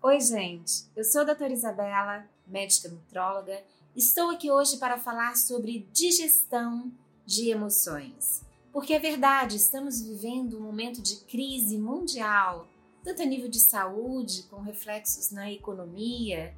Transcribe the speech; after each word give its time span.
Oi, 0.00 0.20
gente. 0.20 0.84
Eu 0.94 1.02
sou 1.02 1.22
a 1.22 1.24
doutora 1.24 1.52
Isabela, 1.52 2.24
médica 2.46 2.88
nutróloga. 2.88 3.60
Estou 3.96 4.30
aqui 4.30 4.48
hoje 4.48 4.76
para 4.76 4.96
falar 4.96 5.36
sobre 5.36 5.88
digestão 5.92 6.92
de 7.26 7.50
emoções. 7.50 8.44
Porque 8.72 8.94
é 8.94 9.00
verdade, 9.00 9.56
estamos 9.56 10.00
vivendo 10.00 10.56
um 10.56 10.60
momento 10.60 11.02
de 11.02 11.16
crise 11.24 11.76
mundial, 11.76 12.68
tanto 13.02 13.22
a 13.22 13.24
nível 13.24 13.48
de 13.48 13.58
saúde, 13.58 14.44
com 14.44 14.60
reflexos 14.60 15.32
na 15.32 15.50
economia, 15.50 16.54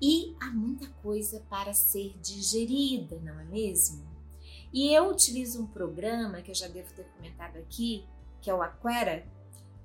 e 0.00 0.36
há 0.40 0.46
muita 0.52 0.86
coisa 1.02 1.42
para 1.50 1.74
ser 1.74 2.14
digerida, 2.22 3.18
não 3.24 3.40
é 3.40 3.44
mesmo? 3.46 4.06
E 4.72 4.94
eu 4.94 5.10
utilizo 5.10 5.60
um 5.60 5.66
programa 5.66 6.40
que 6.40 6.52
eu 6.52 6.54
já 6.54 6.68
devo 6.68 6.94
ter 6.94 7.04
comentado 7.16 7.56
aqui, 7.56 8.06
que 8.40 8.48
é 8.48 8.54
o 8.54 8.62
Aquera, 8.62 9.26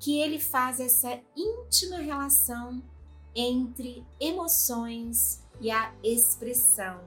que 0.02 0.20
ele 0.20 0.39
faz 0.39 0.79
essa 0.79 1.21
íntima 1.38 1.97
relação 1.97 2.81
entre 3.36 4.04
emoções 4.20 5.43
e 5.61 5.69
a 5.69 5.93
expressão 6.04 7.00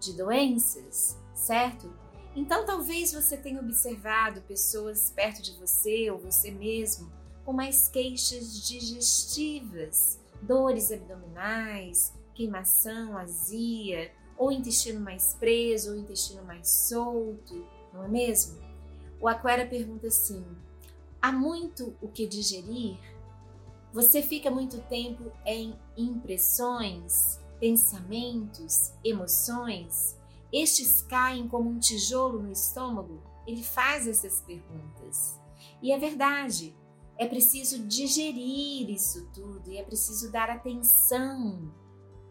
de 0.00 0.12
doenças, 0.14 1.16
certo? 1.32 1.88
Então 2.34 2.66
talvez 2.66 3.12
você 3.12 3.36
tenha 3.36 3.60
observado 3.60 4.42
pessoas 4.42 5.12
perto 5.14 5.40
de 5.42 5.52
você 5.52 6.10
ou 6.10 6.18
você 6.18 6.50
mesmo 6.50 7.10
com 7.44 7.52
mais 7.52 7.88
queixas 7.88 8.66
digestivas, 8.66 10.18
dores 10.42 10.90
abdominais, 10.90 12.12
queimação, 12.34 13.16
azia, 13.16 14.10
ou 14.36 14.50
intestino 14.50 15.00
mais 15.00 15.34
preso, 15.34 15.92
ou 15.92 15.98
intestino 15.98 16.42
mais 16.42 16.68
solto, 16.68 17.64
não 17.92 18.04
é 18.04 18.08
mesmo? 18.08 18.58
O 19.20 19.28
Aquera 19.28 19.66
pergunta 19.66 20.08
assim: 20.08 20.44
há 21.20 21.32
muito 21.32 21.96
o 22.00 22.08
que 22.08 22.26
digerir? 22.26 22.98
Você 23.92 24.22
fica 24.22 24.50
muito 24.50 24.80
tempo 24.82 25.32
em 25.44 25.78
impressões, 25.96 27.40
pensamentos, 27.58 28.92
emoções? 29.04 30.16
Estes 30.52 31.02
caem 31.02 31.48
como 31.48 31.70
um 31.70 31.78
tijolo 31.78 32.40
no 32.40 32.52
estômago? 32.52 33.22
Ele 33.46 33.62
faz 33.62 34.06
essas 34.06 34.40
perguntas. 34.42 35.38
E 35.82 35.92
é 35.92 35.98
verdade, 35.98 36.76
é 37.18 37.26
preciso 37.26 37.86
digerir 37.86 38.88
isso 38.88 39.28
tudo 39.34 39.70
e 39.70 39.76
é 39.76 39.82
preciso 39.82 40.30
dar 40.30 40.48
atenção 40.48 41.72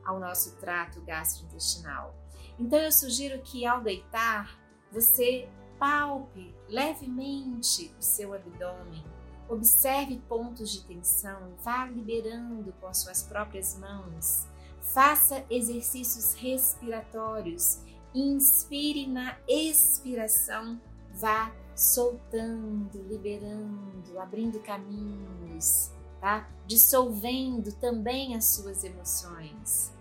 ao 0.03 0.19
nosso 0.19 0.55
trato 0.57 1.01
gastrointestinal. 1.01 2.15
Então 2.57 2.79
eu 2.79 2.91
sugiro 2.91 3.41
que 3.41 3.65
ao 3.65 3.81
deitar, 3.81 4.59
você 4.91 5.47
palpe 5.79 6.53
levemente 6.67 7.91
o 7.97 8.03
seu 8.03 8.33
abdômen, 8.33 9.03
observe 9.47 10.21
pontos 10.27 10.71
de 10.71 10.83
tensão, 10.83 11.53
vá 11.63 11.85
liberando 11.85 12.71
com 12.79 12.87
as 12.87 12.99
suas 12.99 13.23
próprias 13.23 13.77
mãos. 13.79 14.45
Faça 14.81 15.45
exercícios 15.49 16.33
respiratórios, 16.33 17.79
inspire 18.13 19.07
na 19.07 19.37
expiração, 19.47 20.79
vá 21.13 21.51
soltando, 21.75 23.01
liberando, 23.07 24.19
abrindo 24.19 24.59
caminhos, 24.59 25.91
tá? 26.19 26.49
Dissolvendo 26.67 27.71
também 27.73 28.35
as 28.35 28.45
suas 28.45 28.83
emoções. 28.83 29.93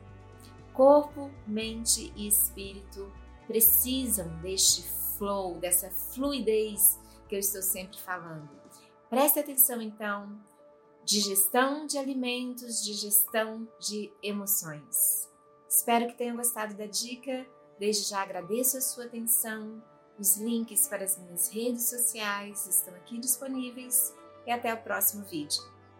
Corpo, 0.74 1.30
mente 1.46 2.12
e 2.16 2.26
espírito 2.26 3.10
precisam 3.46 4.28
deste 4.40 4.82
flow, 5.18 5.58
dessa 5.58 5.90
fluidez 5.90 6.98
que 7.28 7.34
eu 7.34 7.38
estou 7.38 7.60
sempre 7.60 7.98
falando. 7.98 8.48
Preste 9.10 9.38
atenção 9.38 9.82
então. 9.82 10.38
Digestão 11.04 11.86
de 11.86 11.98
alimentos, 11.98 12.84
digestão 12.84 13.66
de 13.80 14.12
emoções. 14.22 15.28
Espero 15.68 16.06
que 16.06 16.16
tenham 16.16 16.36
gostado 16.36 16.74
da 16.74 16.86
dica. 16.86 17.46
Desde 17.78 18.08
já 18.08 18.22
agradeço 18.22 18.76
a 18.76 18.80
sua 18.80 19.04
atenção. 19.04 19.82
Os 20.18 20.36
links 20.36 20.88
para 20.88 21.04
as 21.04 21.16
minhas 21.16 21.48
redes 21.48 21.88
sociais 21.88 22.66
estão 22.66 22.94
aqui 22.94 23.18
disponíveis 23.18 24.14
e 24.46 24.50
até 24.50 24.72
o 24.72 24.82
próximo 24.82 25.24
vídeo. 25.24 25.77